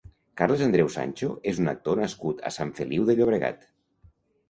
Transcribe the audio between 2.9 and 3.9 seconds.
de Llobregat.